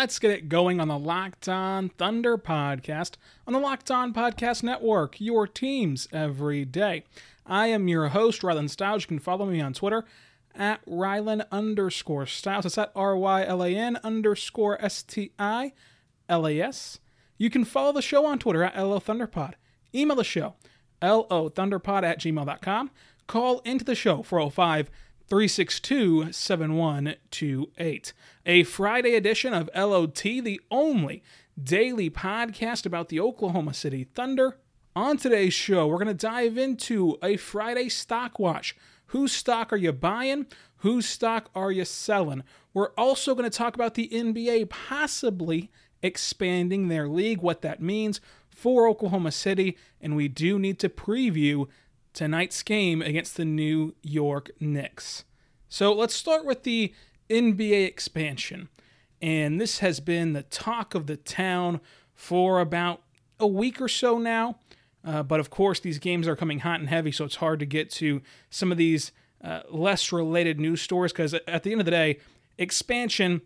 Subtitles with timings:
[0.00, 4.62] Let's get it going on the Locked On Thunder podcast on the Locked On Podcast
[4.62, 7.04] Network, your teams every day.
[7.44, 9.02] I am your host, Rylan Stiles.
[9.02, 10.06] You can follow me on Twitter
[10.54, 12.22] at Rylan underscore.
[12.22, 15.74] It's at R Y L A N underscore S T I
[16.30, 16.98] L A S.
[17.36, 19.52] You can follow the show on Twitter at LO Thunderpod.
[19.94, 20.54] Email the show,
[21.02, 22.90] LO Thunderpod at gmail.com.
[23.26, 24.90] Call into the show, 405
[25.30, 28.12] 362 7128.
[28.46, 31.22] A Friday edition of LOT, the only
[31.62, 34.58] daily podcast about the Oklahoma City Thunder
[34.96, 38.74] on today's show, we're going to dive into a Friday stock watch.
[39.06, 40.46] Whose stock are you buying?
[40.78, 42.42] Whose stock are you selling?
[42.74, 45.70] We're also going to talk about the NBA possibly
[46.02, 51.68] expanding their league, what that means for Oklahoma City, and we do need to preview
[52.12, 55.24] tonight's game against the New York Knicks.
[55.68, 56.92] So let's start with the
[57.28, 58.68] NBA expansion.
[59.22, 61.80] And this has been the talk of the town
[62.14, 63.02] for about
[63.38, 64.58] a week or so now.
[65.04, 67.66] Uh, but of course, these games are coming hot and heavy, so it's hard to
[67.66, 68.20] get to
[68.50, 72.18] some of these uh, less related news stories because at the end of the day,
[72.58, 73.40] expansion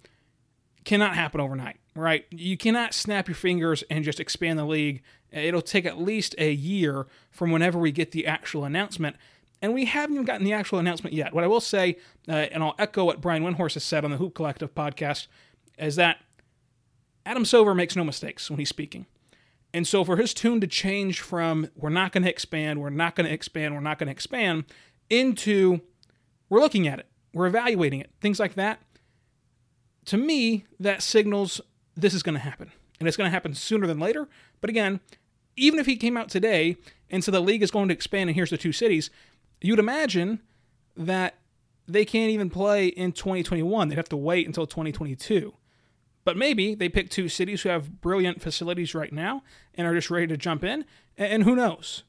[0.84, 2.27] cannot happen overnight, right?
[2.31, 5.03] You cannot snap your fingers and just expand the league.
[5.31, 9.16] It'll take at least a year from whenever we get the actual announcement.
[9.62, 11.33] And we haven't even gotten the actual announcement yet.
[11.33, 11.97] What I will say,
[12.28, 15.27] uh, and I'll echo what Brian Windhorst has said on the Hoop Collective podcast,
[15.78, 16.19] is that
[17.25, 19.06] Adam Silver makes no mistakes when he's speaking.
[19.72, 23.16] And so for his tune to change from we're not going to expand, we're not
[23.16, 24.65] going to expand, we're not going to expand
[25.10, 25.81] into
[26.49, 28.81] we're looking at it, we're evaluating it, things like that,
[30.04, 31.60] to me, that signals
[31.97, 32.72] this is going to happen.
[32.99, 34.28] And it's going to happen sooner than later.
[34.60, 35.00] But again,
[35.56, 36.77] even if he came out today
[37.10, 39.10] and said the league is going to expand and here's the two cities,
[39.60, 40.41] you'd imagine
[40.97, 41.34] that
[41.87, 43.88] they can't even play in 2021.
[43.88, 45.54] They'd have to wait until 2022.
[46.25, 49.43] But maybe they pick two cities who have brilliant facilities right now
[49.75, 50.87] and are just ready to jump in,
[51.19, 52.03] and who knows?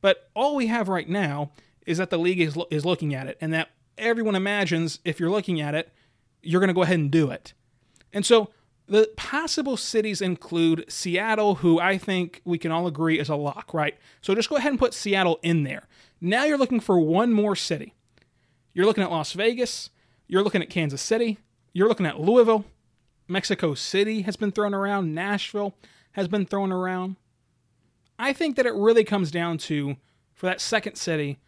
[0.00, 1.52] But all we have right now
[1.86, 5.30] is that the league is, is looking at it, and that everyone imagines if you're
[5.30, 5.92] looking at it,
[6.42, 7.52] you're going to go ahead and do it.
[8.12, 8.50] And so
[8.88, 13.74] the possible cities include Seattle, who I think we can all agree is a lock,
[13.74, 13.96] right?
[14.20, 15.88] So just go ahead and put Seattle in there.
[16.20, 17.94] Now you're looking for one more city.
[18.72, 19.90] You're looking at Las Vegas,
[20.28, 21.38] you're looking at Kansas City,
[21.72, 22.64] you're looking at Louisville,
[23.26, 25.74] Mexico City has been thrown around, Nashville
[26.12, 27.16] has been thrown around.
[28.18, 29.96] I think that it really comes down to,
[30.34, 31.38] for that second city,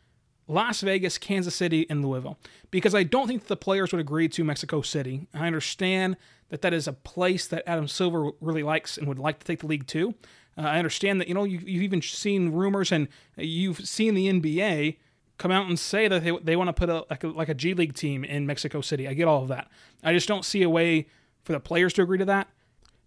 [0.48, 2.38] Las Vegas, Kansas City, and Louisville.
[2.70, 5.28] Because I don't think the players would agree to Mexico City.
[5.34, 6.16] I understand
[6.48, 9.60] that that is a place that Adam Silver really likes and would like to take
[9.60, 10.14] the league to.
[10.56, 14.32] Uh, I understand that, you know, you, you've even seen rumors and you've seen the
[14.32, 14.96] NBA
[15.36, 17.54] come out and say that they, they want to put a like, a like a
[17.54, 19.06] G League team in Mexico City.
[19.06, 19.68] I get all of that.
[20.02, 21.06] I just don't see a way
[21.44, 22.48] for the players to agree to that.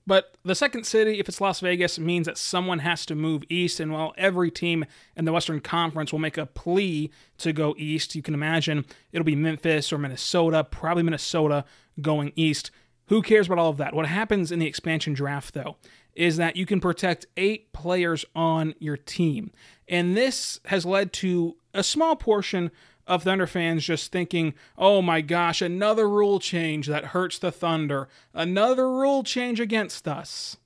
[0.08, 3.80] But the second city, if it's Las Vegas, means that someone has to move east.
[3.80, 4.86] And while every team
[5.16, 9.26] in the Western Conference will make a plea to go east, you can imagine it'll
[9.26, 11.66] be Memphis or Minnesota, probably Minnesota
[12.02, 12.72] going east.
[13.08, 13.94] Who cares about all of that?
[13.94, 15.76] What happens in the expansion draft, though,
[16.16, 19.52] is that you can protect eight players on your team.
[19.88, 22.72] And this has led to a small portion
[23.08, 28.08] of Thunder fans just thinking, oh my gosh, another rule change that hurts the Thunder,
[28.34, 30.58] another rule change against us.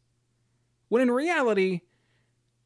[0.89, 1.81] When in reality,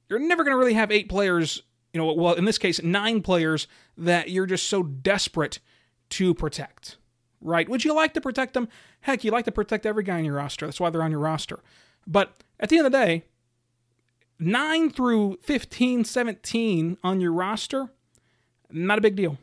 [0.10, 1.63] you're never going to really have eight players,
[1.94, 3.68] you know, well, in this case, nine players
[3.98, 5.60] that you're just so desperate
[6.10, 6.98] to protect,
[7.42, 7.69] right?
[7.69, 8.68] Would you like to protect them?
[9.01, 10.65] Heck, you like to protect every guy on your roster.
[10.65, 11.60] That's why they're on your roster.
[12.07, 13.24] But at the end of the day,
[14.39, 17.89] 9 through 15, 17 on your roster,
[18.72, 19.38] not a big deal.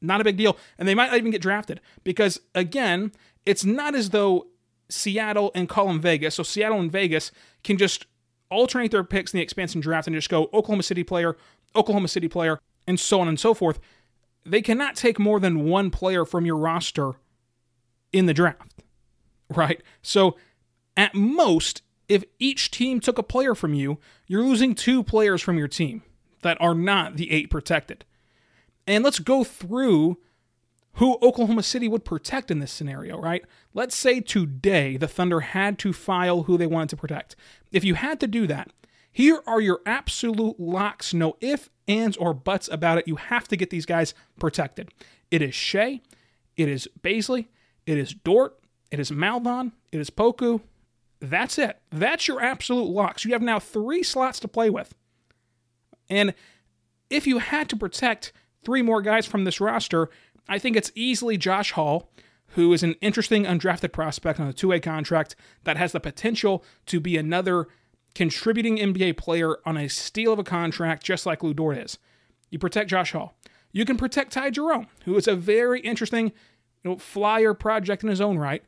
[0.00, 0.56] Not a big deal.
[0.78, 3.12] And they might not even get drafted because, again,
[3.44, 4.46] it's not as though
[4.88, 7.30] Seattle and Colin Vegas, so Seattle and Vegas,
[7.62, 8.06] can just
[8.50, 11.36] alternate their picks in the expansion draft and just go Oklahoma City player,
[11.76, 13.78] Oklahoma City player, and so on and so forth.
[14.46, 17.12] They cannot take more than one player from your roster
[18.12, 18.82] in the draft,
[19.50, 19.82] right?
[20.00, 20.36] So
[20.96, 25.58] at most, if each team took a player from you, you're losing two players from
[25.58, 26.02] your team
[26.42, 28.04] that are not the eight protected.
[28.88, 30.16] And let's go through
[30.94, 33.44] who Oklahoma City would protect in this scenario, right?
[33.74, 37.36] Let's say today the Thunder had to file who they wanted to protect.
[37.70, 38.70] If you had to do that,
[39.12, 43.06] here are your absolute locks, no ifs, ands, or buts about it.
[43.06, 44.88] You have to get these guys protected.
[45.30, 46.00] It is Shai,
[46.56, 47.48] it is Bazley,
[47.86, 48.58] it is Dort,
[48.90, 50.62] it is Maledon, it is Poku.
[51.20, 51.78] That's it.
[51.90, 53.24] That's your absolute locks.
[53.26, 54.94] You have now three slots to play with.
[56.08, 56.32] And
[57.10, 58.32] if you had to protect
[58.68, 60.10] three more guys from this roster,
[60.46, 62.10] I think it's easily Josh Hall,
[62.48, 65.34] who is an interesting undrafted prospect on a two way contract
[65.64, 67.66] that has the potential to be another
[68.14, 71.96] contributing NBA player on a steal of a contract, just like Lu Dort is.
[72.50, 73.38] You protect Josh Hall.
[73.72, 76.26] You can protect Ty Jerome, who is a very interesting
[76.84, 78.62] you know, flyer project in his own right.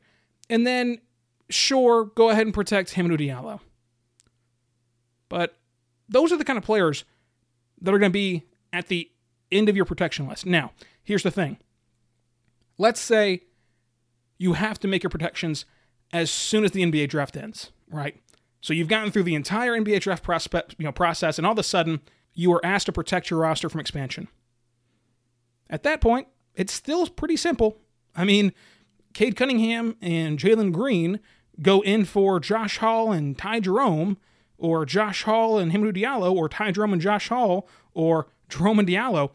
[0.49, 1.03] And then,
[1.50, 3.61] sure, go ahead and protect Hamidou Diallo.
[5.29, 5.58] But
[6.08, 7.05] those are the kind of players
[7.82, 9.11] that are going to be at the
[9.52, 10.47] end of your protection list.
[10.47, 11.58] Now, here's the thing
[12.79, 13.43] Let's say
[14.38, 15.67] you have to make your protections
[16.12, 18.17] as soon as the NBA draft ends, right?
[18.61, 21.58] So you've gotten through the entire NBA draft prospect, you know, process, and all of
[21.58, 22.00] a sudden
[22.35, 24.29] you are asked to protect your roster from expansion.
[25.69, 27.79] At that point, it's still pretty simple.
[28.14, 28.53] I mean,
[29.14, 31.20] Cade Cunningham and Jalen Green
[31.62, 34.19] go in for Josh Hall and Ty Jerome,
[34.58, 38.88] or Josh Hall and Hamidou Diallo, or Ty Jerome and Josh Hall, or Jerome and
[38.88, 39.31] Diallo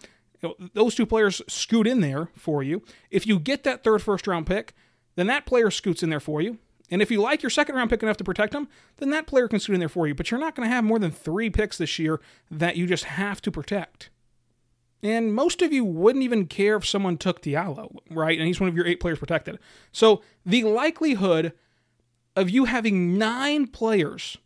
[0.74, 2.84] those two players scoot in there for you.
[3.10, 4.74] If you get that third first round pick,
[5.16, 6.60] then that player scoots in there for you.
[6.92, 8.68] And if you like your second round pick enough to protect them,
[8.98, 10.14] then that player can scoot in there for you.
[10.14, 12.22] But you're not going to have more than three picks this year
[12.52, 14.10] that you just have to protect.
[15.02, 18.38] And most of you wouldn't even care if someone took Diallo, right?
[18.38, 19.60] And he's one of your eight players protected.
[19.92, 21.54] So the likelihood
[22.36, 24.38] of you having nine players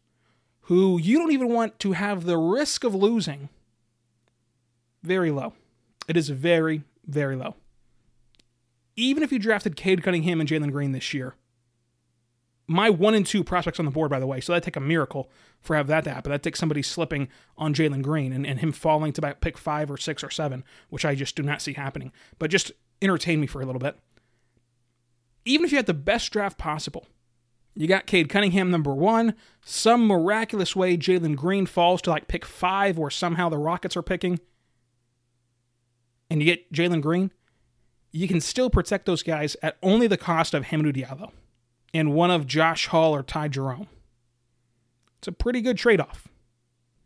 [0.63, 3.49] who you don't even want to have the risk of losing,
[5.03, 5.53] very low.
[6.07, 7.55] It is very, very low.
[8.95, 11.35] Even if you drafted Cade Cunningham and Jalen Green this year,
[12.67, 14.81] my one and two prospects on the board, by the way, so that'd take a
[14.81, 16.31] miracle for have that to happen.
[16.31, 19.89] That takes somebody slipping on Jalen Green and, and him falling to about pick five
[19.89, 22.11] or six or seven, which I just do not see happening.
[22.37, 23.97] But just entertain me for a little bit.
[25.45, 27.07] Even if you had the best draft possible,
[27.73, 29.33] you got Cade Cunningham number one.
[29.65, 34.03] Some miraculous way Jalen Green falls to like pick five, or somehow the Rockets are
[34.03, 34.39] picking
[36.29, 37.31] and you get Jalen Green,
[38.11, 41.31] you can still protect those guys at only the cost of Hamidou Diallo
[41.93, 43.87] and one of Josh Hall or Ty Jerome.
[45.19, 46.27] It's a pretty good trade-off.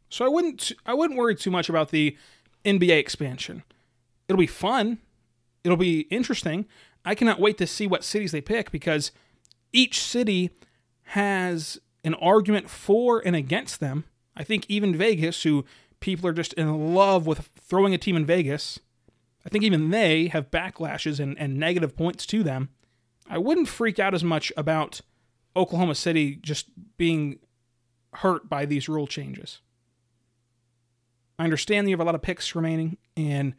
[0.09, 2.15] So I wouldn't I wouldn't worry too much about the
[2.63, 3.63] NBA expansion.
[4.27, 4.99] It'll be fun.
[5.63, 6.65] It'll be interesting.
[7.03, 9.11] I cannot wait to see what cities they pick because
[9.71, 10.51] each city
[11.07, 14.05] has an argument for and against them.
[14.35, 15.65] I think even Vegas, who
[15.99, 18.79] people are just in love with throwing a team in Vegas,
[19.45, 22.69] I think even they have backlashes and, and negative points to them.
[23.27, 25.01] I wouldn't freak out as much about
[25.55, 26.67] Oklahoma City just
[26.97, 27.39] being
[28.15, 29.59] hurt by these rule changes.
[31.37, 33.55] I understand that you have a lot of picks remaining, and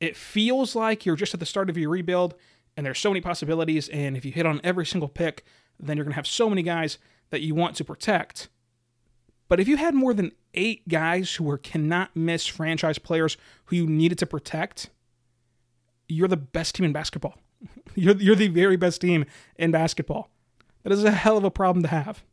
[0.00, 2.34] it feels like you're just at the start of your rebuild,
[2.76, 3.88] and there's so many possibilities.
[3.90, 5.44] And if you hit on every single pick,
[5.78, 6.98] then you're going to have so many guys
[7.30, 8.48] that you want to protect.
[9.48, 13.76] But if you had more than eight guys who were cannot miss franchise players who
[13.76, 14.90] you needed to protect,
[16.08, 17.38] you're the best team in basketball.
[17.94, 19.24] You're, you're the very best team
[19.56, 20.28] in basketball.
[20.82, 22.24] That is a hell of a problem to have.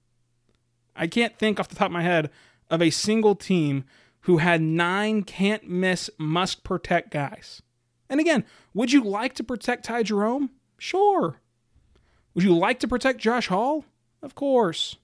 [0.96, 2.30] I can't think off the top of my head
[2.70, 3.86] of a single team
[4.22, 7.62] who had nine can't miss, must protect guys.
[8.10, 10.50] And again, would you like to protect Ty Jerome?
[10.78, 11.40] Sure.
[12.34, 13.86] Would you like to protect Josh Hall?
[14.22, 14.98] Of course.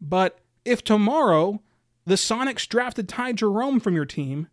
[0.00, 1.62] But if tomorrow
[2.04, 4.48] the Sonics drafted Ty Jerome from your team,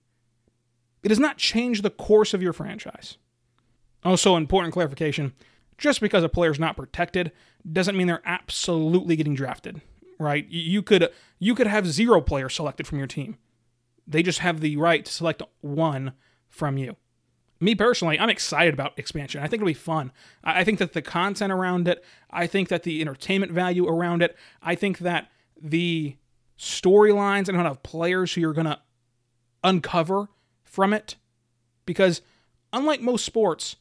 [1.04, 3.18] it does not change the course of your franchise.
[4.04, 5.34] Also, important clarification
[5.78, 7.32] just because a player is not protected
[7.72, 9.82] doesn't mean they're absolutely getting drafted,
[10.20, 10.48] right?
[10.50, 13.38] You could you could have zero players selected from your team.
[14.08, 16.14] They just have the right to select one
[16.50, 16.96] from you.
[17.60, 19.42] Me personally, I'm excited about expansion.
[19.42, 20.12] I think it'll be fun.
[20.44, 24.38] I think that the content around it, I think that the entertainment value around it,
[24.62, 26.16] I think that the
[26.58, 28.80] storylines and amount of players who you're going to
[29.64, 30.30] uncover
[30.68, 31.16] from it
[31.86, 32.22] because
[32.72, 33.78] unlike most sports,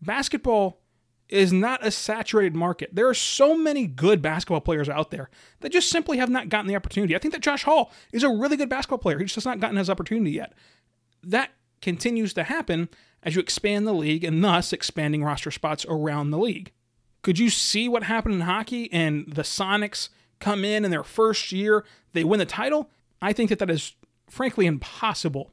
[0.00, 0.80] basketball
[1.28, 2.94] is not a saturated market.
[2.94, 5.28] There are so many good basketball players out there
[5.60, 7.14] that just simply have not gotten the opportunity.
[7.14, 9.18] I think that Josh Hall is a really good basketball player.
[9.18, 10.54] He just has not gotten his opportunity yet.
[11.22, 11.50] That
[11.82, 12.88] continues to happen
[13.22, 16.72] as you expand the league and thus expanding roster spots around the league.
[17.22, 20.08] Could you see what happened in hockey and the Sonics
[20.38, 22.90] come in in their first year, they win the title?
[23.20, 23.94] I think that that is
[24.30, 25.52] frankly impossible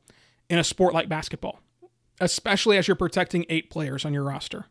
[0.50, 1.60] in a sport like basketball,
[2.20, 4.66] especially as you're protecting eight players on your roster.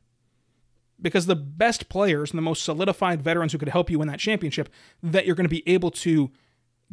[1.01, 4.21] Because the best players and the most solidified veterans who could help you win that
[4.21, 4.69] championship
[5.03, 6.31] that you're going to be able to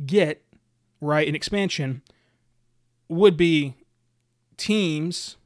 [0.05, 0.43] get,
[0.99, 2.01] right, in expansion
[3.07, 3.75] would be
[4.57, 5.37] teams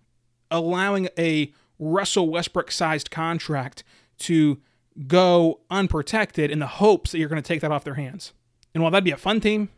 [0.50, 3.84] allowing a Russell Westbrook sized contract
[4.20, 4.62] to
[5.08, 8.34] go unprotected in the hopes that you're going to take that off their hands.
[8.74, 9.70] And while that'd be a fun team,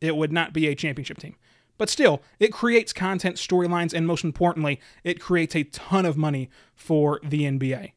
[0.00, 1.36] it would not be a championship team.
[1.78, 6.50] But still, it creates content, storylines, and most importantly, it creates a ton of money
[6.74, 7.92] for the NBA.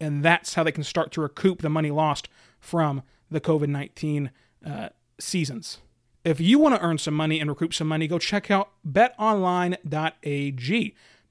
[0.00, 4.30] And that's how they can start to recoup the money lost from the COVID 19
[4.66, 4.88] uh,
[5.20, 5.78] seasons.
[6.24, 9.76] If you want to earn some money and recoup some money, go check out betonline.ag.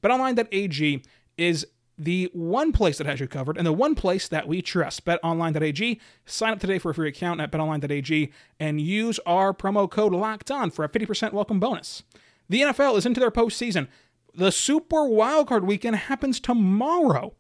[0.02, 1.04] BetOnline.ag
[1.38, 1.68] is
[2.00, 5.04] the one place that has you covered and the one place that we trust.
[5.04, 6.00] BetOnline.ag.
[6.26, 10.50] Sign up today for a free account at BetOnline.ag and use our promo code Locked
[10.50, 12.04] On for a 50% welcome bonus.
[12.48, 13.90] The NFL is into their postseason.
[14.34, 17.36] The Super Wildcard Weekend happens tomorrow.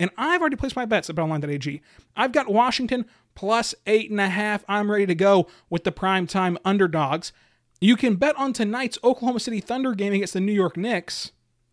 [0.00, 1.82] And I've already placed my bets at betonline.ag.
[2.16, 4.64] I've got Washington plus eight and a half.
[4.66, 7.32] I'm ready to go with the primetime underdogs.
[7.80, 11.32] You can bet on tonight's Oklahoma City Thunder game against the New York Knicks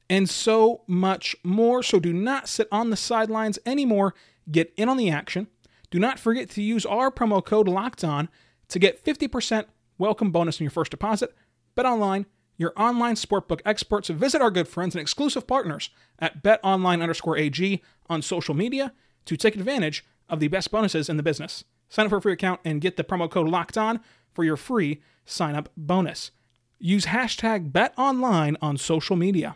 [0.10, 1.84] and so much more.
[1.84, 4.16] So do not sit on the sidelines anymore.
[4.52, 5.48] Get in on the action.
[5.92, 8.30] Do not forget to use our promo code Locked On
[8.70, 9.66] to get 50%
[9.98, 11.36] welcome bonus on your first deposit.
[11.76, 12.26] Bet online,
[12.58, 14.10] your online sportbook experts.
[14.10, 15.90] Visit our good friends and exclusive partners
[16.20, 18.94] at betonline underscore AG on social media
[19.26, 21.64] to take advantage of the best bonuses in the business.
[21.90, 24.00] Sign up for a free account and get the promo code Locked On
[24.34, 26.32] for your free sign up bonus.
[26.80, 29.56] Use hashtag BetOnline on social media.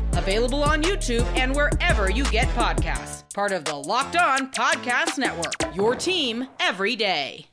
[0.13, 3.23] available on YouTube and wherever you get podcasts.
[3.33, 7.47] Part of the Locked On Podcast Network, your team every day.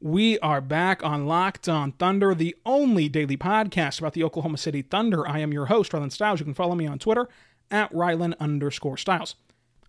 [0.00, 4.80] We are back on Locked On Thunder, the only daily podcast about the Oklahoma City
[4.80, 5.26] Thunder.
[5.26, 6.38] I am your host, Rylan Stiles.
[6.38, 7.28] You can follow me on Twitter
[7.70, 9.34] at Rylan underscore Stiles.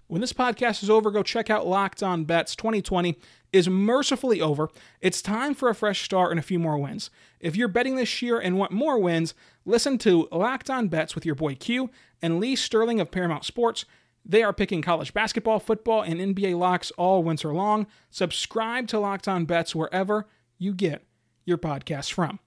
[0.08, 2.56] When this podcast is over, go check out Locked On Bets.
[2.56, 3.20] 2020
[3.54, 4.70] is mercifully over.
[5.00, 7.12] It's time for a fresh start and a few more wins.
[7.40, 9.36] If you're betting this year and want more wins,
[9.70, 11.90] listen to Locked On Bets with your boy Q
[12.22, 13.86] and Lee Sterling of Paramount Sports.
[14.26, 17.88] They are picking college basketball, football, and NBA locks all winter long.
[18.10, 21.06] Subscribe to Locked On Bets wherever you get
[21.46, 22.40] your podcasts from.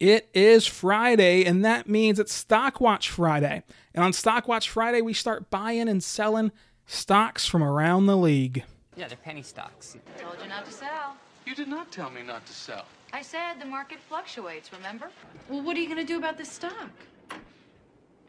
[0.00, 3.62] It is Friday, and that means it's Stock Watch Friday.
[3.94, 6.52] And on Stock Watch Friday, we start buying and selling
[6.84, 8.64] stocks from around the league.
[8.96, 9.96] Yeah, they're penny stocks.
[10.18, 11.16] Told you not to sell.
[11.46, 12.86] You did not tell me not to sell.
[13.12, 15.10] I said the market fluctuates, remember?
[15.48, 16.90] Well, what are you going to do about this stock?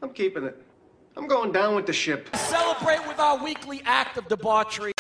[0.02, 0.62] I'm keeping it.
[1.16, 2.36] I'm going down with the ship.
[2.36, 4.92] Celebrate with our weekly act of debauchery.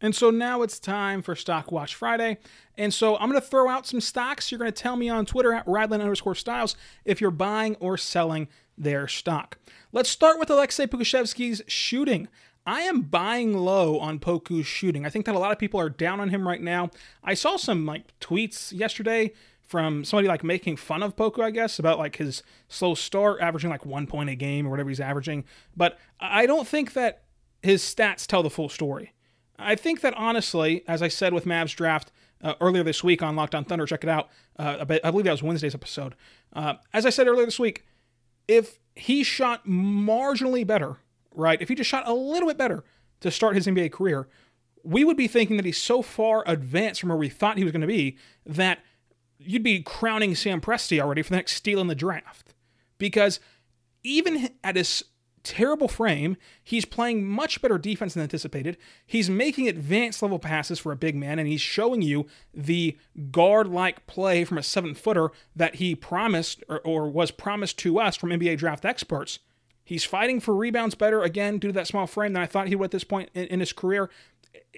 [0.00, 2.38] And so now it's time for Stock Watch Friday.
[2.78, 4.50] And so I'm going to throw out some stocks.
[4.50, 6.74] You're going to tell me on Twitter at Rylan underscore Stiles
[7.04, 9.58] if you're buying or selling their stock.
[9.92, 12.28] Let's start with Aleksej Pokusevski's shooting.
[12.66, 15.06] I am buying low on Poku's shooting.
[15.06, 16.90] I think that a lot of people are down on him right now.
[17.22, 19.32] I saw some like tweets yesterday
[19.62, 23.70] from somebody like making fun of Poku, I guess, about like his slow start, averaging
[23.70, 25.44] like one point a game or whatever he's averaging.
[25.76, 27.22] But I don't think that
[27.62, 29.12] his stats tell the full story.
[29.58, 32.10] I think that honestly, as I said with Mavs draft
[32.42, 34.28] uh, earlier this week on Locked On Thunder, check it out.
[34.58, 36.14] Uh, I believe that was Wednesday's episode.
[36.52, 37.86] Uh, as I said earlier this week,
[38.48, 40.98] if he shot marginally better,
[41.36, 41.60] right?
[41.60, 42.84] If he just shot a little bit better
[43.20, 44.28] to start his NBA career,
[44.82, 47.72] we would be thinking that he's so far advanced from where we thought he was
[47.72, 48.80] going to be that
[49.38, 52.54] you'd be crowning Sam Presti already for the next steal in the draft.
[52.98, 53.40] Because
[54.02, 55.04] even at his
[55.46, 58.76] terrible frame, he's playing much better defense than anticipated.
[59.06, 62.98] He's making advanced level passes for a big man, and he's showing you the
[63.30, 68.00] guard like play from a seven footer that he promised or, or, was promised to
[68.00, 69.38] us from NBA draft experts.
[69.86, 72.74] He's fighting for rebounds better again due to that small frame than I thought he
[72.74, 74.10] would at this point in, in his career.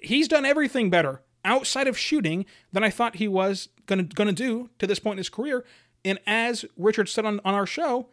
[0.03, 4.69] he's done everything better outside of shooting than I thought he was gonna gonna do
[4.77, 5.65] to this point in his career.
[6.05, 8.09] And as Richard said on, on our show,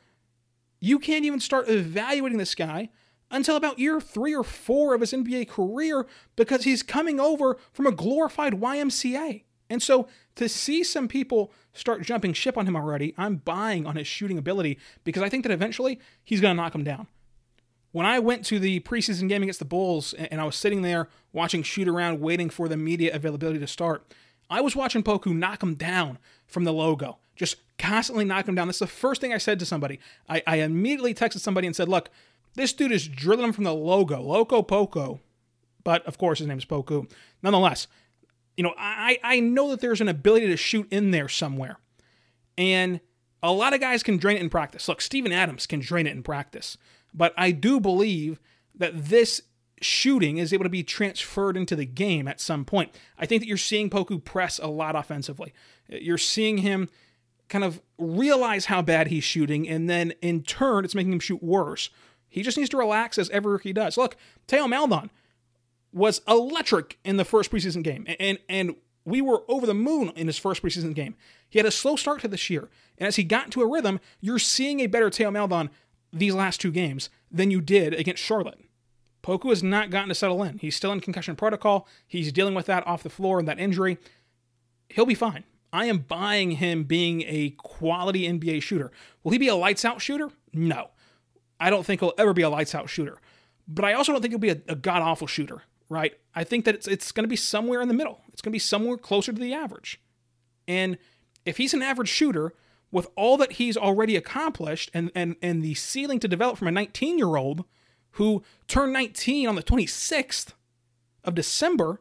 [0.80, 2.88] you can't even start evaluating this guy
[3.30, 7.86] until about year three or four of his NBA career because he's coming over from
[7.86, 9.42] a glorified YMCA.
[9.68, 13.96] And so to see some people start jumping ship on him already, I'm buying on
[13.96, 17.08] his shooting ability because I think that eventually he's going to knock him down.
[17.92, 21.08] When I went to the preseason game against the Bulls and I was sitting there
[21.32, 24.06] watching shoot around, waiting for the media availability to start,
[24.50, 28.68] I was watching Poku knock him down from the logo, just constantly knock him down.
[28.68, 29.98] That's the first thing I said to somebody.
[30.28, 32.10] I, I immediately texted somebody and said, Look,
[32.54, 35.20] this dude is drilling him from the logo, Loco Poco.
[35.82, 37.10] But of course, his name is Poku.
[37.42, 37.86] Nonetheless,
[38.56, 41.78] you know, I, I know that there's an ability to shoot in there somewhere.
[42.56, 43.00] And
[43.42, 44.88] a lot of guys can drain it in practice.
[44.88, 46.78] Look, Steven Adams can drain it in practice.
[47.12, 48.40] But I do believe
[48.74, 49.42] that this
[49.80, 52.94] shooting is able to be transferred into the game at some point.
[53.18, 55.52] I think that you're seeing Poku press a lot offensively.
[55.88, 56.88] You're seeing him
[57.48, 61.42] kind of realize how bad he's shooting, and then in turn, it's making him shoot
[61.42, 61.90] worse.
[62.28, 63.96] He just needs to relax as every rookie does.
[63.96, 64.16] Look,
[64.48, 65.10] Theo Maledon
[65.96, 68.76] was electric in the first preseason game, and and
[69.06, 71.14] we were over the moon in his first preseason game.
[71.48, 73.98] He had a slow start to this year, and as he got into a rhythm,
[74.20, 75.70] you're seeing a better Theo Maledon
[76.12, 78.60] these last two games than you did against Charlotte.
[79.22, 80.58] Poku has not gotten to settle in.
[80.58, 81.88] He's still in concussion protocol.
[82.06, 83.98] He's dealing with that off the floor and that injury.
[84.88, 85.44] He'll be fine.
[85.72, 88.92] I am buying him being a quality NBA shooter.
[89.24, 90.30] Will he be a lights out shooter?
[90.52, 90.90] No.
[91.58, 93.18] I don't think he'll ever be a lights out shooter.
[93.66, 96.14] But I also don't think he'll be a, a god awful shooter, right?
[96.34, 98.20] I think that it's it's going to be somewhere in the middle.
[98.32, 100.00] It's going to be somewhere closer to the average.
[100.68, 100.98] And
[101.44, 102.54] if he's an average shooter
[102.90, 106.72] with all that he's already accomplished and and and the ceiling to develop from a
[106.72, 107.64] 19-year-old
[108.12, 110.54] who turned 19 on the 26th
[111.22, 112.00] of December,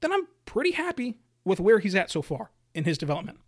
[0.00, 3.38] then I'm pretty happy with where he's at so far in his development.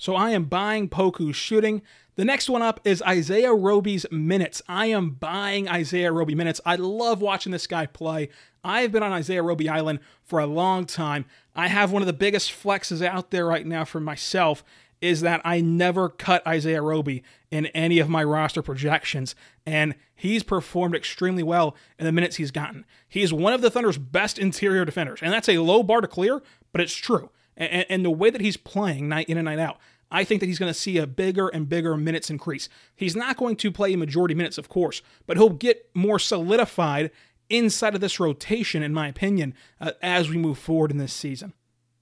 [0.00, 1.82] So I am buying Poku's shooting.
[2.16, 4.62] The next one up is Isaiah Roby's minutes.
[4.66, 6.58] I am buying Isaiah Roby minutes.
[6.64, 8.30] I love watching this guy play.
[8.64, 11.26] I've been on Isaiah Roby Island for a long time.
[11.54, 14.64] I have one of the biggest flexes out there right now for myself
[15.02, 19.34] is that I never cut Isaiah Roby in any of my roster projections,
[19.66, 22.86] and he's performed extremely well in the minutes he's gotten.
[23.06, 26.08] He is one of the Thunder's best interior defenders, and that's a low bar to
[26.08, 27.28] clear, but it's true.
[27.60, 29.78] And, and the way that he's playing night in and night out,
[30.10, 32.68] I think that he's going to see a bigger and bigger minutes increase.
[32.96, 37.12] He's not going to play majority minutes, of course, but he'll get more solidified
[37.48, 41.52] inside of this rotation, in my opinion, uh, as we move forward in this season.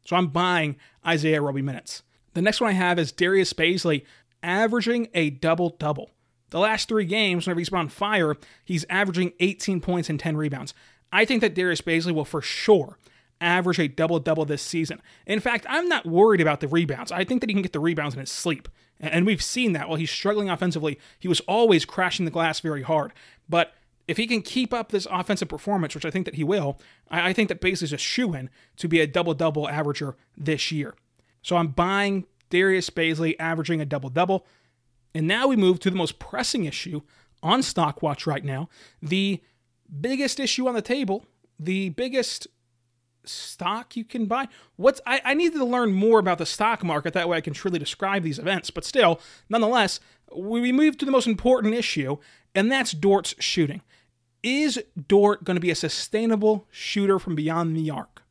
[0.06, 2.02] So I'm buying Isaiah Roby minutes.
[2.32, 4.04] The next one I have is Darius Bazley
[4.42, 6.10] averaging a double double.
[6.50, 10.36] The last three games, whenever he's been on fire, he's averaging 18 points and 10
[10.36, 10.72] rebounds.
[11.12, 12.96] I think that Darius Bazley will for sure
[13.40, 15.00] average a double double this season.
[15.26, 17.12] In fact, I'm not worried about the rebounds.
[17.12, 18.68] I think that he can get the rebounds in his sleep.
[19.00, 22.82] And we've seen that while he's struggling offensively, he was always crashing the glass very
[22.82, 23.12] hard.
[23.48, 23.74] But
[24.08, 27.32] if he can keep up this offensive performance, which I think that he will, I
[27.32, 30.94] think that Bazley's a shoe in to be a double double averager this year.
[31.42, 34.46] So I'm buying Darius Bazley averaging a double double.
[35.14, 37.02] And now we move to the most pressing issue
[37.42, 38.68] on Stockwatch right now.
[39.00, 39.42] The
[40.00, 41.24] biggest issue on the table,
[41.58, 42.46] the biggest
[43.28, 44.48] stock you can buy.
[44.76, 47.14] What's I, I need to learn more about the stock market.
[47.14, 48.70] That way I can truly describe these events.
[48.70, 50.00] But still, nonetheless,
[50.34, 52.18] we move to the most important issue,
[52.54, 53.82] and that's Dort's shooting.
[54.42, 58.22] Is Dort going to be a sustainable shooter from beyond the arc?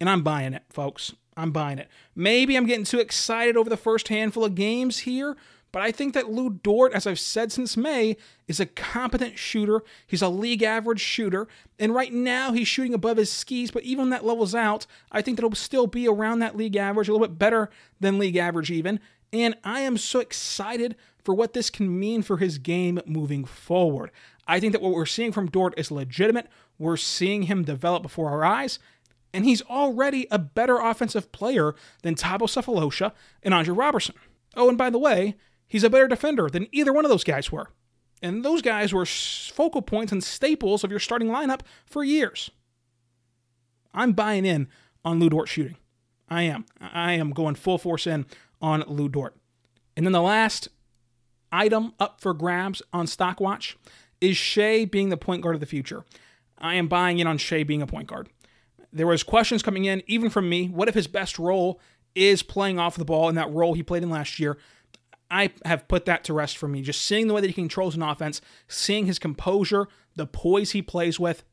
[0.00, 1.14] And I'm buying it, folks.
[1.36, 1.88] I'm buying it.
[2.14, 5.36] Maybe I'm getting too excited over the first handful of games here,
[5.72, 8.16] but I think that Lu Dort, as I've said since May,
[8.48, 9.82] is a competent shooter.
[10.06, 11.48] He's a league average shooter,
[11.78, 15.22] and right now he's shooting above his skis, but even when that levels out, I
[15.22, 18.36] think that it'll still be around that league average, a little bit better than league
[18.36, 19.00] average even.
[19.32, 24.12] And I am so excited for what this can mean for his game moving forward.
[24.46, 26.46] I think that what we're seeing from Dort is legitimate.
[26.78, 28.78] We're seeing him develop before our eyes,
[29.34, 34.14] and he's already a better offensive player than Thabo Sefolosha and Andre Robertson.
[34.54, 35.36] Oh, and by the way,
[35.68, 37.68] he's a better defender than either one of those guys were.
[38.22, 42.50] And those guys were focal points and staples of your starting lineup for years.
[43.92, 44.68] I'm buying in
[45.04, 45.76] on Lu Dort shooting.
[46.28, 46.66] I am.
[46.80, 48.26] I am going full force in
[48.60, 49.36] on Lu Dort.
[49.96, 50.68] And then the last
[51.52, 53.76] item up for grabs on Stockwatch
[54.20, 56.04] is Shai being the point guard of the future.
[56.58, 58.28] I am buying in on Shai being a point guard.
[58.92, 60.68] There was questions coming in, even from me.
[60.68, 61.80] What if his best role
[62.14, 64.56] is playing off the ball in that role he played in last year?
[65.30, 66.82] I have put that to rest for me.
[66.82, 70.82] Just seeing the way that he controls an offense, seeing his composure, the poise he
[70.82, 71.44] plays with,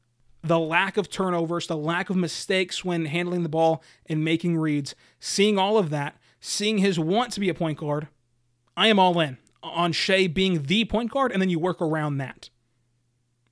[0.43, 4.93] the lack of turnovers, the lack of mistakes when handling the ball and making reads,
[5.19, 8.09] seeing all of that, seeing his want to be a point guard,
[8.75, 12.17] I am all in on Shai being the point guard, and then you work around
[12.17, 12.49] that.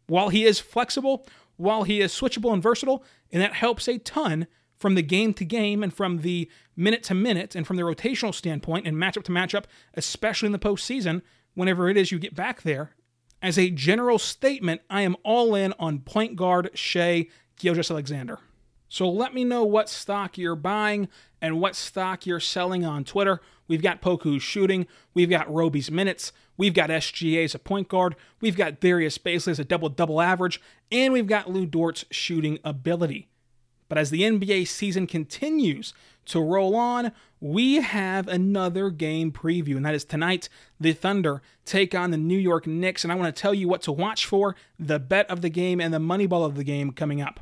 [0.07, 4.47] While he is flexible, while he is switchable and versatile, and that helps a ton
[4.77, 6.49] from the game to game and from the
[6.81, 10.59] minute to minute and from the rotational standpoint and matchup to matchup, especially in the
[10.59, 11.21] postseason,
[11.53, 12.91] whenever it is you get back there.
[13.41, 18.39] As a general statement, I am all in on point guard Shai Gilgeous-Alexander.
[18.87, 21.07] So let me know what stock you're buying
[21.41, 23.39] and what stock you're selling on Twitter.
[23.67, 28.17] We've got Poku's shooting, we've got Roby's minutes, we've got SGA as a point guard,
[28.41, 32.59] we've got Darius Bazley as a double double average, and we've got Lu Dort's shooting
[32.65, 33.30] ability.
[33.91, 35.93] But as the NBA season continues
[36.27, 40.47] to roll on, we have another game preview, and that is tonight.
[40.79, 43.81] The Thunder take on the New York Knicks, and I want to tell you what
[43.81, 46.93] to watch for, the bet of the game, and the money ball of the game
[46.93, 47.41] coming up.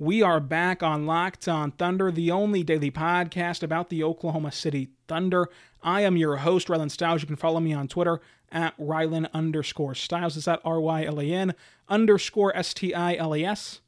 [0.00, 4.90] We are back on Locked On Thunder, the only daily podcast about the Oklahoma City
[5.08, 5.48] Thunder.
[5.82, 7.20] I am your host, Rylan Stiles.
[7.20, 8.20] You can follow me on Twitter
[8.52, 10.36] at Rylan underscore Stiles.
[10.36, 11.52] Is that R Y L A N
[11.88, 13.80] underscore S T I L A S?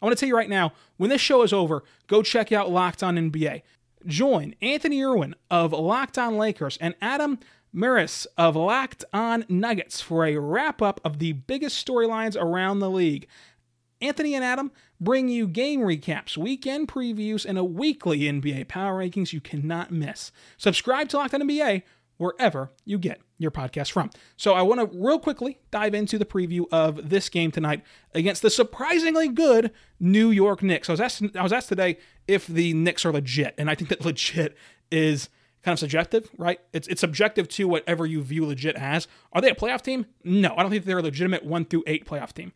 [0.00, 2.68] I want to tell you right now, when this show is over, go check out
[2.68, 3.62] Locked On NBA.
[4.04, 7.38] Join Anthony Irwin of Locked On Lakers and Adam
[7.72, 12.90] Mares of Locked On Nuggets for a wrap up of the biggest storylines around the
[12.90, 13.28] league.
[14.02, 19.32] Anthony and Adam bring you game recaps, weekend previews, and a weekly NBA power rankings
[19.32, 20.32] you cannot miss.
[20.56, 21.82] Subscribe to Locked On NBA
[22.18, 24.10] wherever you get your podcast from.
[24.36, 27.82] So I want to real quickly dive into the preview of this game tonight
[28.14, 30.88] against the surprisingly good New York Knicks.
[30.88, 33.90] I was asked I was asked today if the Knicks are legit, and I think
[33.90, 34.56] that legit
[34.90, 35.28] is
[35.62, 36.60] kind of subjective, right?
[36.72, 39.08] It's it's subjective to whatever you view legit as.
[39.32, 40.06] Are they a playoff team?
[40.24, 42.52] No, I don't think they're a legitimate one through eight playoff team.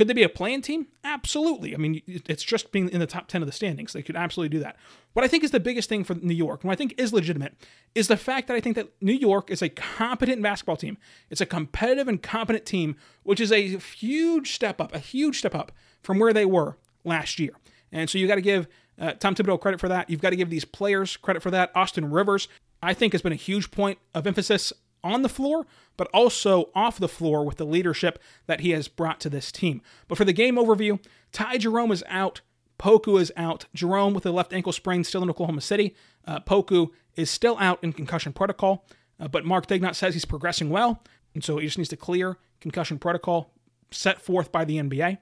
[0.00, 0.86] Could they be a playing team?
[1.04, 1.74] Absolutely.
[1.74, 3.92] I mean, it's just being in the top 10 of the standings.
[3.92, 4.76] They could absolutely do that.
[5.12, 7.54] What I think is the biggest thing for New York, what I think is legitimate,
[7.94, 10.96] is the fact that I think that New York is a competent basketball team.
[11.28, 15.54] It's a competitive and competent team, which is a huge step up, a huge step
[15.54, 15.70] up
[16.02, 17.52] from where they were last year.
[17.92, 20.08] And so you got to give uh, Tom Thibodeau credit for that.
[20.08, 21.72] You've got to give these players credit for that.
[21.74, 22.48] Austin Rivers,
[22.82, 26.98] I think, has been a huge point of emphasis on the floor, but also off
[26.98, 29.82] the floor with the leadership that he has brought to this team.
[30.08, 32.40] But for the game overview, Ty Jerome is out.
[32.78, 33.66] Poku is out.
[33.74, 35.94] Jerome with a left ankle sprain still in Oklahoma City.
[36.26, 38.86] Uh, Poku is still out in concussion protocol,
[39.18, 41.02] uh, but Mark Daigneault says he's progressing well,
[41.34, 43.52] and so he just needs to clear concussion protocol
[43.90, 45.18] set forth by the NBA.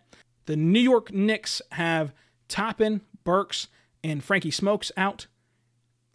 [0.46, 2.12] The New York Knicks have
[2.48, 3.68] Toppin, Burks,
[4.02, 5.26] and Frankie Smokes out.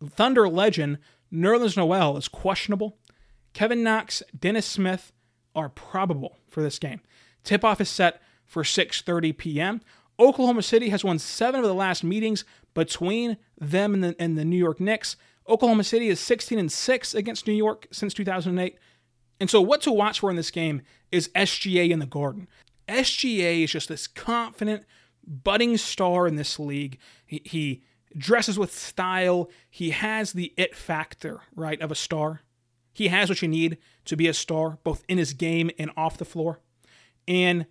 [0.03, 0.97] Thunder legend
[1.31, 2.97] Nerlens Noel is questionable.
[3.53, 5.13] Kevin Knox, Dennis Smith
[5.55, 7.01] are probable for this game.
[7.43, 9.81] Tip-off is set for 6:30 p.m.
[10.19, 14.45] Oklahoma City has won seven of the last meetings between them and the, and the
[14.45, 15.15] New York Knicks.
[15.47, 18.77] Oklahoma City is 16 and 6 against New York since 2008.
[19.39, 22.47] And so, what to watch for in this game is SGA in the Garden.
[22.87, 24.85] SGA is just this confident,
[25.25, 26.99] budding star in this league.
[27.25, 27.83] He, he
[28.15, 29.49] dresses with style.
[29.69, 32.41] He has the it factor, right, of a star.
[32.93, 36.17] He has what you need to be a star, both in his game and off
[36.17, 36.59] the floor.
[37.27, 37.65] And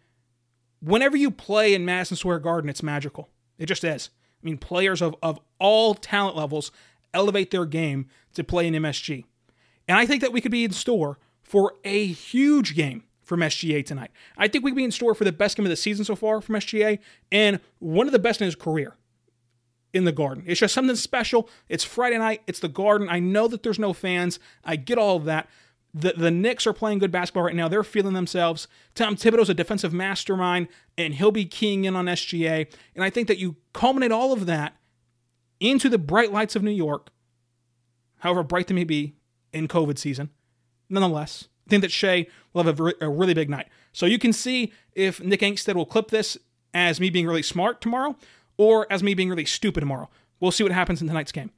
[0.80, 3.28] whenever you play in Madison Square Garden, it's magical.
[3.58, 4.10] It just is.
[4.42, 6.72] I mean, players of, of all talent levels
[7.14, 9.24] elevate their game to play in MSG.
[9.86, 13.84] And I think that we could be in store for a huge game from SGA
[13.84, 14.10] tonight.
[14.36, 16.16] I think we could be in store for the best game of the season so
[16.16, 16.98] far from SGA
[17.30, 18.96] and one of the best in his career
[19.92, 20.44] in the garden.
[20.46, 21.48] It's just something special.
[21.68, 22.42] It's Friday night.
[22.46, 23.08] It's the garden.
[23.10, 24.38] I know that there's no fans.
[24.64, 25.48] I get all of that.
[25.94, 27.68] The, the Knicks are playing good basketball right now.
[27.68, 28.66] They're feeling themselves.
[28.94, 32.72] Tom Thibodeau's a defensive mastermind, and he'll be keying in on SGA.
[32.94, 34.76] And I think that you culminate all of that
[35.60, 37.10] into the bright lights of New York,
[38.18, 39.16] however bright they may be
[39.52, 40.30] in COVID season.
[40.88, 43.68] Nonetheless, I think that Shai will have a, a really big night.
[43.92, 46.38] So you can see if Nick Angstadt will clip this
[46.72, 48.16] as me being really smart tomorrow
[48.62, 50.08] or as me being really stupid tomorrow.
[50.38, 51.50] We'll see what happens in tonight's game.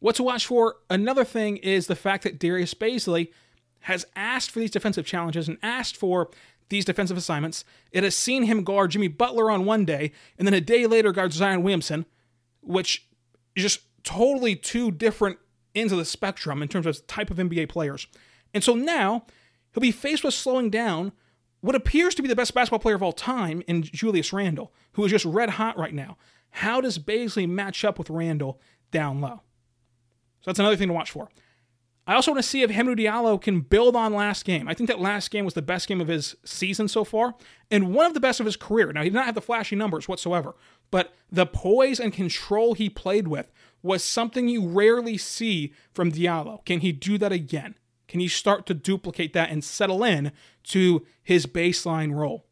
[0.00, 0.76] What to watch for?
[0.90, 3.28] Another thing is the fact that Darius Bazley
[3.80, 6.28] has asked for these defensive challenges and asked for
[6.68, 7.64] these defensive assignments.
[7.90, 11.10] It has seen him guard Jimmy Butler on one day, and then a day later
[11.10, 12.04] guard Zion Williamson,
[12.60, 13.08] which
[13.54, 15.38] is just totally two different
[15.74, 18.06] ends of the spectrum in terms of type of NBA players.
[18.52, 19.24] And so now
[19.72, 21.12] he'll be faced with slowing down
[21.60, 25.04] what appears to be the best basketball player of all time in Julius Randle, who
[25.04, 26.16] is just red hot right now.
[26.50, 29.42] How does Bazley match up with Randle down low?
[30.40, 31.28] So that's another thing to watch for.
[32.06, 34.68] I also want to see if Hamidou Diallo can build on last game.
[34.68, 37.34] I think that last game was the best game of his season so far,
[37.68, 38.92] and one of the best of his career.
[38.92, 40.54] Now, he did not have the flashy numbers whatsoever,
[40.92, 43.50] but the poise and control he played with
[43.82, 46.64] was something you rarely see from Diallo.
[46.64, 47.74] Can he do that again?
[48.08, 50.32] Can he start to duplicate that and settle in
[50.64, 52.46] to his baseline role?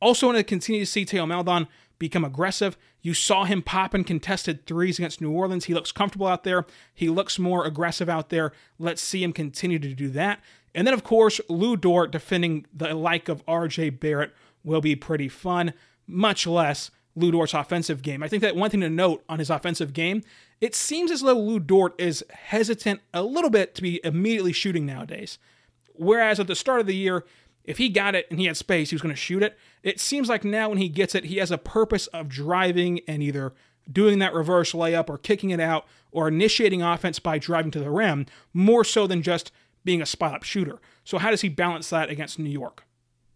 [0.00, 2.76] Also, want to continue to see Theo Maledon become aggressive.
[3.00, 5.64] You saw him popping contested threes against New Orleans.
[5.64, 6.66] He looks comfortable out there.
[6.94, 8.52] He looks more aggressive out there.
[8.78, 10.40] Let's see him continue to do that.
[10.74, 15.28] And then, of course, Lu Dort defending the like of RJ Barrett will be pretty
[15.28, 15.72] fun,
[16.06, 18.22] much less Lu Dort's offensive game.
[18.22, 20.22] I think that one thing to note on his offensive game,
[20.60, 24.86] it seems as though Lu Dort is hesitant a little bit to be immediately shooting
[24.86, 25.38] nowadays.
[25.94, 27.24] Whereas at the start of the year,
[27.64, 29.58] if he got it and he had space, he was going to shoot it.
[29.82, 33.22] It seems like now when he gets it, he has a purpose of driving and
[33.22, 33.54] either
[33.90, 37.90] doing that reverse layup or kicking it out or initiating offense by driving to the
[37.90, 39.52] rim, more so than just
[39.84, 40.80] being a spot up shooter.
[41.04, 42.84] So, how does he balance that against New York?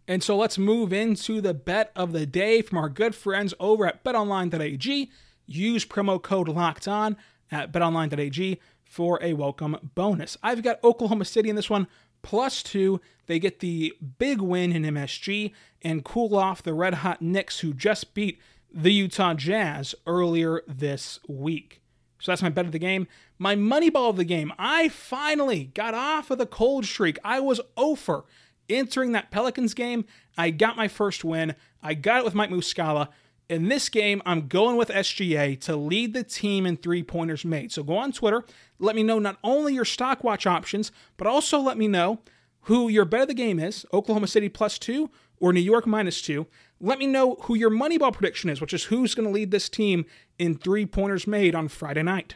[0.07, 3.85] And so let's move into the bet of the day from our good friends over
[3.85, 5.11] at betonline.ag.
[5.45, 7.17] Use promo code locked on
[7.51, 10.37] at betonline.ag for a welcome bonus.
[10.43, 11.87] I've got Oklahoma City in this one
[12.21, 12.99] plus two.
[13.27, 17.73] They get the big win in MSG and cool off the red hot Knicks who
[17.73, 18.39] just beat
[18.73, 21.81] the Utah Jazz earlier this week.
[22.19, 23.07] So that's my bet of the game.
[23.39, 24.53] My money ball of the game.
[24.59, 27.17] I finally got off of the cold streak.
[27.23, 28.25] I was over
[28.71, 30.05] entering that Pelicans game.
[30.37, 31.55] I got my first win.
[31.81, 33.09] I got it with Mike Muscala.
[33.49, 37.71] In this game, I'm going with SGA to lead the team in three pointers made.
[37.71, 38.45] So go on Twitter,
[38.79, 42.19] let me know not only your stock watch options, but also let me know
[42.61, 46.21] who your bet of the game is Oklahoma City plus two or New York minus
[46.21, 46.47] two.
[46.79, 49.67] Let me know who your Moneyball prediction is, which is who's going to lead this
[49.67, 50.05] team
[50.39, 52.35] in three pointers made on Friday night.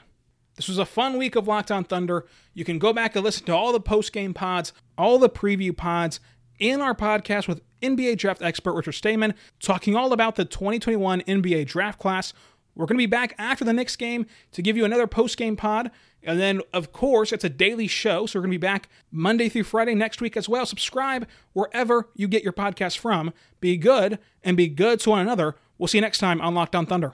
[0.56, 2.26] This was a fun week of Locked On Thunder.
[2.54, 5.75] You can go back and listen to all the post game pods, all the preview
[5.75, 6.19] pods,
[6.60, 11.67] in our podcast with NBA draft expert Richard Stayman, talking all about the 2021 NBA
[11.67, 12.34] draft class.
[12.75, 15.55] We're going to be back after the Knicks game to give you another post game
[15.55, 15.91] pod.
[16.23, 19.47] And then, of course, it's a daily show, so we're going to be back Monday
[19.47, 20.65] through Friday next week as well.
[20.65, 23.31] Subscribe wherever you get your podcast from.
[23.62, 25.55] Be good and be good to one another.
[25.77, 27.13] We'll see you next time on Locked On Thunder.